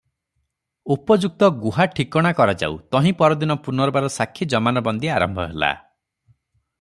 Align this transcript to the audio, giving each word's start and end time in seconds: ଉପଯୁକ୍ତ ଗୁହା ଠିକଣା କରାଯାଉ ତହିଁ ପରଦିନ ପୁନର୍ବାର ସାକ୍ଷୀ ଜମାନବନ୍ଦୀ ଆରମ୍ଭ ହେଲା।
ଉପଯୁକ୍ତ 0.93 1.49
ଗୁହା 1.65 1.85
ଠିକଣା 1.99 2.31
କରାଯାଉ 2.39 2.79
ତହିଁ 2.95 3.11
ପରଦିନ 3.19 3.57
ପୁନର୍ବାର 3.67 4.09
ସାକ୍ଷୀ 4.15 4.49
ଜମାନବନ୍ଦୀ 4.55 5.13
ଆରମ୍ଭ 5.19 5.47
ହେଲା। 5.51 5.71